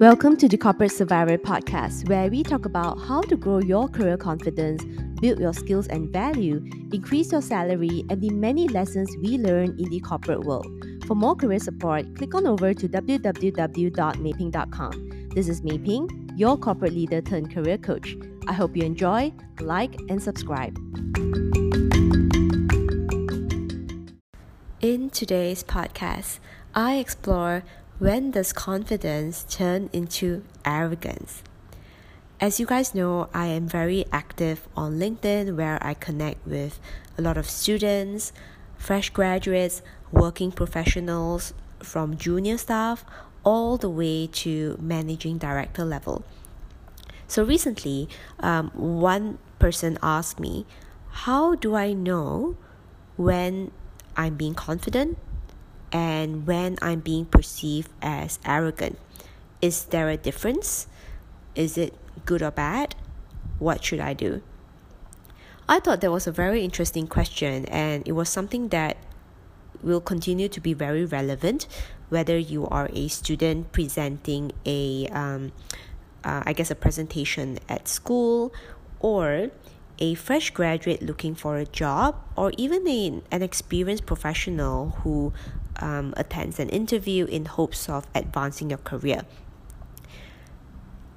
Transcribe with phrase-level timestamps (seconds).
[0.00, 4.16] Welcome to the Corporate Survivor podcast, where we talk about how to grow your career
[4.16, 4.82] confidence,
[5.20, 9.90] build your skills and value, increase your salary, and the many lessons we learn in
[9.90, 10.66] the corporate world.
[11.06, 13.28] For more career support, click on over to www.maping.com.
[15.34, 18.16] This is Maping, your corporate leader turned career coach.
[18.48, 20.78] I hope you enjoy, like, and subscribe.
[24.80, 26.38] In today's podcast,
[26.74, 27.64] I explore
[28.00, 31.42] when does confidence turn into arrogance?
[32.40, 36.80] As you guys know, I am very active on LinkedIn where I connect with
[37.18, 38.32] a lot of students,
[38.78, 43.04] fresh graduates, working professionals, from junior staff
[43.44, 46.24] all the way to managing director level.
[47.28, 48.08] So recently,
[48.38, 50.64] um, one person asked me,
[51.10, 52.56] How do I know
[53.18, 53.72] when
[54.16, 55.18] I'm being confident
[55.92, 58.98] and when I'm being perceived as arrogant.
[59.60, 60.86] Is there a difference?
[61.54, 62.94] Is it good or bad?
[63.58, 64.42] What should I do?
[65.68, 68.96] I thought that was a very interesting question, and it was something that
[69.82, 71.66] will continue to be very relevant
[72.10, 75.52] whether you are a student presenting a um,
[76.22, 78.52] uh, I guess a presentation at school
[78.98, 79.50] or
[79.98, 85.32] a fresh graduate looking for a job or even a, an experienced professional who
[85.78, 89.22] um, attends an interview in hopes of advancing your career.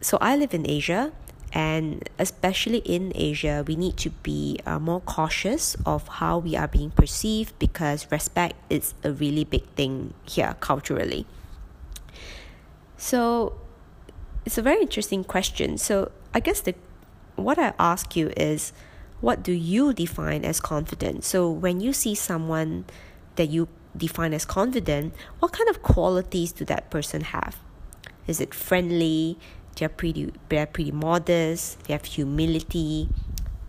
[0.00, 1.12] So I live in Asia,
[1.52, 6.68] and especially in Asia, we need to be uh, more cautious of how we are
[6.68, 11.26] being perceived because respect is a really big thing here culturally.
[12.96, 13.58] So
[14.44, 15.78] it's a very interesting question.
[15.78, 16.74] So I guess the
[17.36, 18.72] what I ask you is
[19.20, 21.24] what do you define as confident?
[21.24, 22.84] So when you see someone
[23.36, 27.56] that you define as confident, what kind of qualities do that person have?
[28.26, 29.38] Is it friendly?
[29.76, 33.10] They're pretty they're pretty modest, they have humility,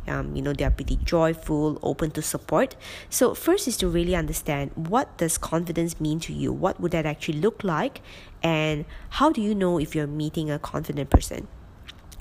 [0.08, 2.76] um, you know, they're pretty joyful, open to support.
[3.10, 6.54] So first is to really understand what does confidence mean to you?
[6.54, 8.02] What would that actually look like?
[8.42, 11.48] And how do you know if you're meeting a confident person?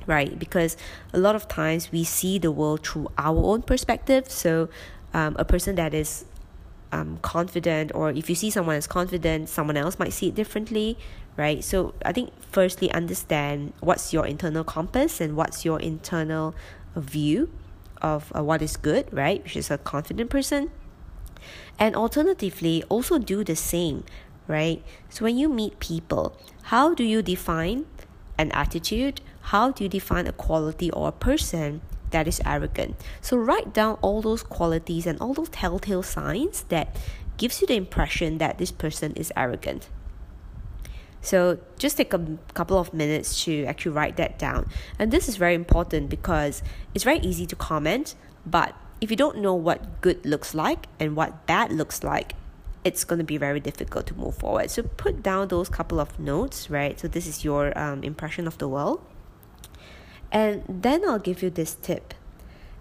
[0.06, 0.38] Right?
[0.38, 0.76] Because
[1.12, 4.30] a lot of times we see the world through our own perspective.
[4.30, 4.68] So
[5.14, 6.24] um, a person that is
[6.92, 10.96] um, confident or if you see someone as confident someone else might see it differently
[11.36, 11.62] right?
[11.62, 16.54] So i think firstly understand what's your internal compass and what's your internal
[16.94, 17.50] view
[18.00, 19.42] of uh, what is good right?
[19.42, 20.70] Which is a confident person.
[21.78, 24.04] And alternatively also do the same
[24.46, 24.82] right?
[25.10, 27.86] So when you meet people how do you define
[28.38, 29.20] an attitude?
[29.52, 31.80] How do you define a quality or a person
[32.16, 32.96] that is arrogant.
[33.20, 36.96] So write down all those qualities and all those telltale signs that
[37.36, 39.90] gives you the impression that this person is arrogant.
[41.20, 44.70] So just take a couple of minutes to actually write that down.
[44.98, 46.62] And this is very important because
[46.94, 48.14] it's very easy to comment,
[48.46, 52.32] but if you don't know what good looks like and what bad looks like,
[52.82, 54.70] it's going to be very difficult to move forward.
[54.70, 56.98] So put down those couple of notes, right?
[56.98, 59.04] So this is your um, impression of the world.
[60.36, 62.12] And then I'll give you this tip.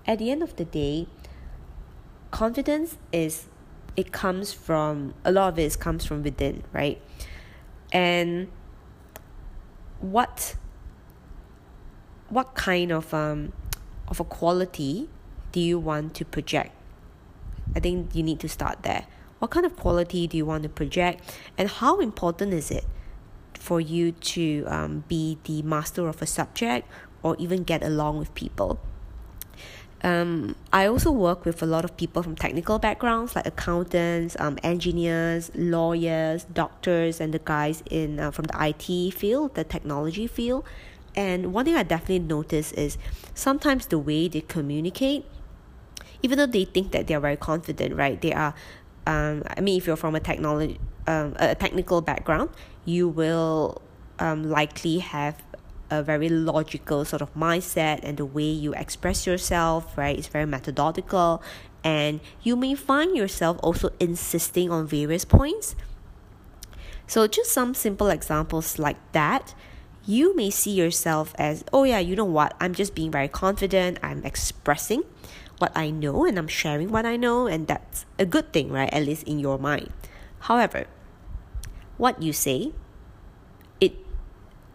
[0.05, 1.07] At the end of the day,
[2.29, 3.45] confidence is
[3.95, 7.01] it comes from a lot of it comes from within, right?
[7.94, 8.51] And
[10.01, 10.57] what
[12.27, 13.53] what kind of um
[14.09, 15.07] of a quality
[15.53, 16.73] do you want to project?
[17.73, 19.05] I think you need to start there.
[19.39, 21.23] What kind of quality do you want to project,
[21.57, 22.83] and how important is it
[23.53, 26.88] for you to um, be the master of a subject
[27.25, 28.80] or even get along with people.
[30.03, 34.59] Um, I also work with a lot of people from technical backgrounds like accountants, um,
[34.62, 40.63] engineers, lawyers, doctors, and the guys in uh, from the IT field, the technology field.
[41.16, 43.00] And one thing I definitely notice is
[43.34, 45.25] sometimes the way they communicate,
[46.22, 48.22] even though they think that they are very confident, right?
[48.22, 48.53] They are.
[49.07, 52.51] Um, I mean, if you're from a technology, um, a technical background,
[52.86, 53.81] you will
[54.19, 55.42] um, likely have
[55.89, 60.45] a very logical sort of mindset and the way you express yourself, right, is very
[60.45, 61.41] methodical.
[61.83, 65.75] And you may find yourself also insisting on various points.
[67.07, 69.53] So, just some simple examples like that.
[70.07, 72.55] You may see yourself as, oh, yeah, you know what?
[72.59, 73.97] I'm just being very confident.
[74.03, 75.03] I'm expressing
[75.57, 78.91] what I know and I'm sharing what I know, and that's a good thing, right?
[78.93, 79.91] At least in your mind.
[80.39, 80.85] However,
[81.97, 82.73] what you say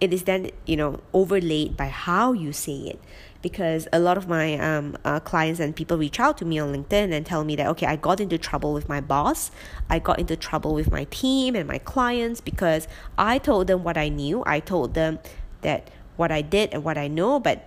[0.01, 3.01] it is then you know overlaid by how you say it.
[3.43, 6.75] Because a lot of my um, uh, clients and people reach out to me on
[6.75, 9.51] linkedin and tell me that okay i got into trouble with my boss.
[9.89, 12.87] I got into trouble with my team and my clients because
[13.17, 14.43] i told them what i knew.
[14.47, 15.21] I told them
[15.63, 17.67] that what i did and what i know but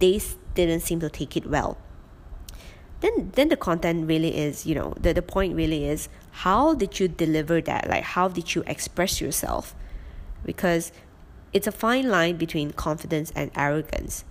[0.00, 0.20] they
[0.54, 1.78] didn't seem to take it well.
[3.00, 6.08] Then then the content really is you know the, the point really is
[6.42, 7.88] how did you deliver that?
[7.88, 9.74] Like how did you express yourself?
[10.44, 10.90] Because
[11.54, 14.24] it's a fine line between confidence and arrogance,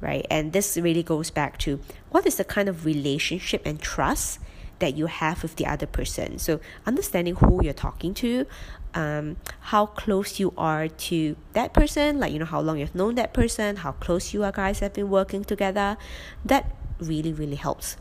[0.00, 0.26] right?
[0.30, 1.80] And this really goes back to
[2.10, 4.38] what is the kind of relationship and trust
[4.78, 6.38] that you have with the other person.
[6.38, 8.46] So understanding who you're talking to,
[8.92, 13.14] um, how close you are to that person, like you know how long you've known
[13.14, 15.96] that person, how close you are guys have been working together,
[16.44, 17.96] that really really helps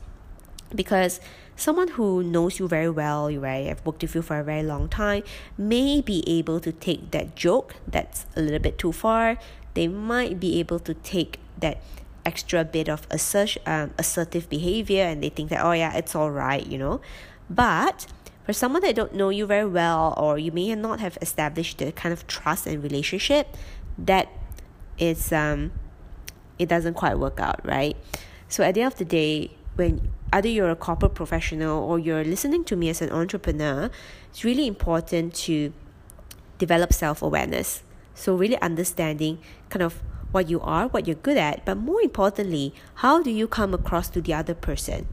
[0.75, 1.19] because
[1.55, 4.89] someone who knows you very well, right, have worked with you for a very long
[4.89, 5.23] time,
[5.57, 9.37] may be able to take that joke that's a little bit too far.
[9.73, 11.81] They might be able to take that
[12.25, 16.31] extra bit of assert, um, assertive behavior and they think that, oh yeah, it's all
[16.31, 17.01] right, you know.
[17.49, 18.07] But
[18.45, 21.91] for someone that don't know you very well or you may not have established the
[21.91, 23.55] kind of trust and relationship,
[23.97, 24.29] that
[24.97, 25.71] is um
[26.57, 27.97] it doesn't quite work out, right?
[28.47, 32.25] So at the end of the day, when either you're a corporate professional or you're
[32.25, 33.89] listening to me as an entrepreneur,
[34.29, 35.71] it's really important to
[36.57, 37.83] develop self awareness.
[38.13, 39.39] So, really understanding
[39.69, 43.47] kind of what you are, what you're good at, but more importantly, how do you
[43.47, 45.07] come across to the other person?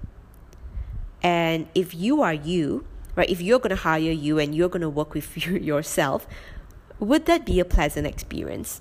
[1.23, 2.85] And if you are you,
[3.15, 6.27] right, if you're going to hire you and you're going to work with you yourself,
[6.99, 8.81] would that be a pleasant experience?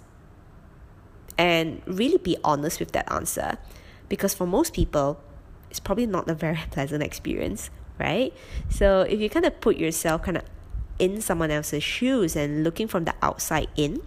[1.38, 3.60] And really be honest with that answer.
[4.10, 5.22] Because for most people,
[5.72, 8.34] it's probably not a very pleasant experience, right?
[8.70, 10.44] So if you kind of put yourself kind of
[11.00, 14.04] in someone else's shoes and looking from the outside in,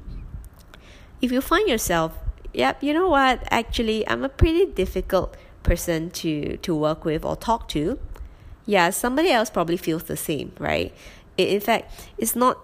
[1.21, 2.17] if you find yourself,
[2.53, 7.35] yep, you know what, actually, I'm a pretty difficult person to, to work with or
[7.35, 7.99] talk to,
[8.67, 10.95] yeah, somebody else probably feels the same, right?
[11.37, 12.59] in fact, it's not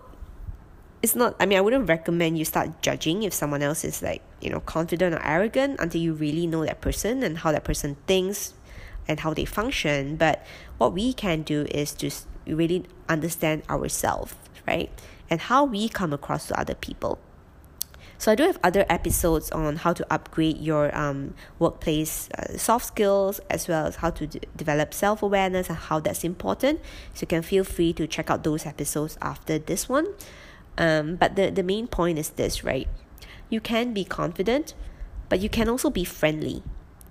[1.02, 4.22] it's not i mean i wouldn't recommend you start judging if someone else is like
[4.40, 7.96] you know confident or arrogant until you really know that person and how that person
[8.06, 8.52] thinks
[9.10, 10.14] and how they function.
[10.14, 10.46] But
[10.78, 12.10] what we can do is to
[12.46, 14.34] really understand ourselves,
[14.66, 14.88] right?
[15.28, 17.18] And how we come across to other people.
[18.18, 22.86] So I do have other episodes on how to upgrade your um, workplace uh, soft
[22.86, 26.80] skills as well as how to d- develop self awareness and how that's important.
[27.14, 30.06] So you can feel free to check out those episodes after this one.
[30.76, 32.88] Um, but the, the main point is this, right?
[33.48, 34.74] You can be confident,
[35.30, 36.62] but you can also be friendly,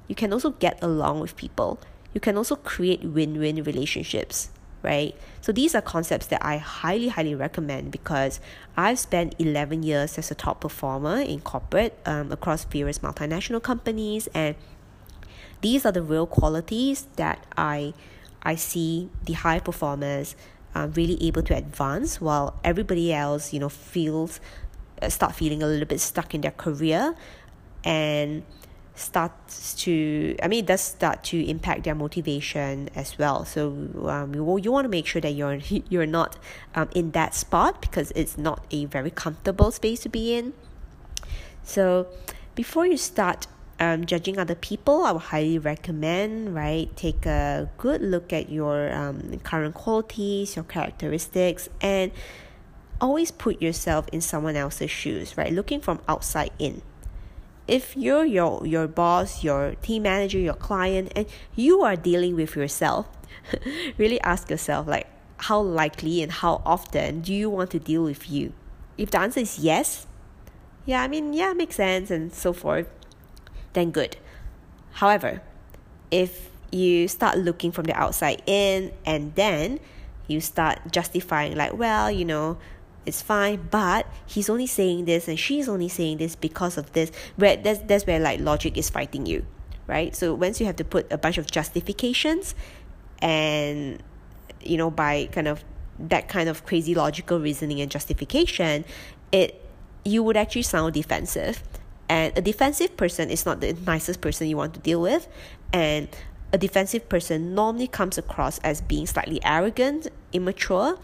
[0.09, 1.79] you can also get along with people.
[2.13, 4.49] You can also create win win relationships,
[4.81, 5.15] right?
[5.39, 8.41] So these are concepts that I highly, highly recommend because
[8.75, 14.27] I've spent 11 years as a top performer in corporate um, across various multinational companies,
[14.33, 14.55] and
[15.61, 17.93] these are the real qualities that I
[18.41, 20.35] I see the high performers
[20.73, 24.39] uh, really able to advance while everybody else, you know, feels
[25.01, 27.15] uh, start feeling a little bit stuck in their career
[27.83, 28.43] and
[28.99, 33.45] starts to i mean it does start to impact their motivation as well.
[33.45, 33.69] So
[34.07, 35.59] um, you, you want to make sure that you're
[35.89, 36.37] you're not
[36.75, 40.53] um, in that spot because it's not a very comfortable space to be in.
[41.63, 42.07] So
[42.55, 43.47] before you start
[43.79, 48.93] um, judging other people i would highly recommend right take a good look at your
[48.93, 52.11] um, current qualities your characteristics and
[53.01, 55.53] always put yourself in someone else's shoes right?
[55.53, 56.81] Looking from outside in
[57.69, 62.55] if you're your your boss, your team manager, your client, and you are dealing with
[62.55, 63.07] yourself,
[63.97, 65.07] really ask yourself like
[65.37, 68.53] how likely and how often do you want to deal with you?
[68.97, 70.07] If the answer is yes,
[70.85, 72.89] yeah, I mean yeah, makes sense and so forth,
[73.73, 74.17] then good.
[74.93, 75.41] However,
[76.11, 79.79] if you start looking from the outside in and then
[80.27, 82.57] you start justifying like well you know
[83.09, 87.11] it's fine but he's only saying this and she's only saying this because of this
[87.35, 89.45] where that's that's where like logic is fighting you
[89.89, 90.15] right?
[90.15, 92.53] So once you have to put a bunch of justifications
[93.21, 94.01] and
[94.61, 95.63] you know by kind of
[95.97, 98.85] that kind of crazy logical reasoning and justification
[99.33, 99.65] it
[100.05, 101.61] you would actually sound defensive.
[102.07, 105.27] And a defensive person is not the nicest person you want to deal with.
[105.73, 106.07] And
[106.53, 110.97] a defensive person normally comes across as being slightly arrogant immature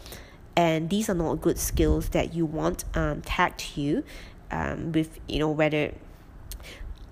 [0.56, 4.04] and these are not good skills that you want um, tagged to you
[4.50, 5.92] um, with you know whether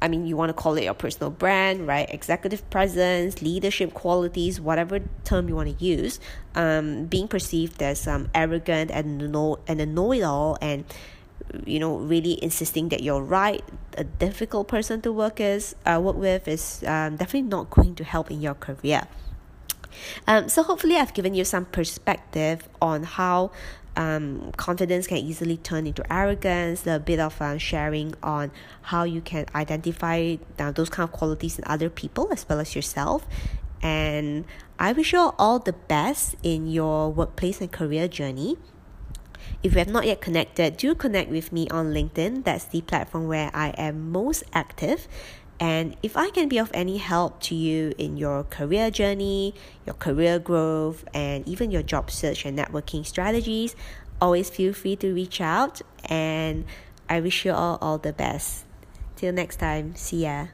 [0.02, 2.06] I mean, you want to call it your personal brand, right?
[2.12, 6.20] Executive presence, leadership qualities, whatever term you want to use.
[6.54, 10.84] Um, being perceived as um, arrogant and know and a know-it-all, and
[11.64, 13.62] you know really insisting that you're right
[13.96, 18.04] a difficult person to work is uh, work with is um, definitely not going to
[18.04, 19.06] help in your career
[20.26, 23.50] um, so hopefully I've given you some perspective on how
[23.96, 28.50] um, confidence can easily turn into arrogance, a bit of uh, sharing on
[28.82, 32.74] how you can identify uh, those kind of qualities in other people as well as
[32.74, 33.26] yourself.
[33.82, 34.46] And
[34.78, 38.56] I wish you all the best in your workplace and career journey.
[39.62, 42.44] If you have not yet connected, do connect with me on LinkedIn.
[42.44, 45.06] That's the platform where I am most active.
[45.60, 49.54] And if I can be of any help to you in your career journey,
[49.86, 53.76] your career growth, and even your job search and networking strategies,
[54.20, 55.80] always feel free to reach out.
[56.06, 56.64] And
[57.08, 58.64] I wish you all all the best.
[59.16, 60.46] Till next time, see ya.